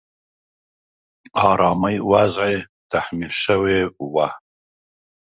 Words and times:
آرامي 1.49 1.95
وضعې 2.09 2.55
تحمیل 2.91 3.33
شوې 3.43 3.79
وه. 4.13 4.27